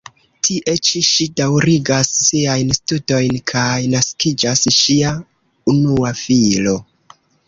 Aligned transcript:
Tie 0.47 0.71
ĉi 0.87 0.99
ŝi 1.07 1.25
daŭrigas 1.41 2.07
siajn 2.21 2.71
studojn 2.77 3.37
kaj 3.51 3.67
naskiĝas 3.97 4.63
ŝia 4.79 5.13
unua 5.75 6.15
filo. 6.23 6.75